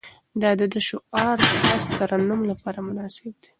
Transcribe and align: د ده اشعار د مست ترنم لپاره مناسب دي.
د 0.41 0.43
ده 0.59 0.65
اشعار 0.81 1.37
د 1.51 1.53
مست 1.67 1.89
ترنم 1.99 2.41
لپاره 2.51 2.79
مناسب 2.87 3.25
دي. 3.41 3.47